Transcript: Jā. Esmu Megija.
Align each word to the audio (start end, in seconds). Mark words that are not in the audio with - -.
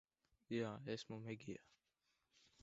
Jā. 0.59 0.71
Esmu 0.93 1.19
Megija. 1.27 1.63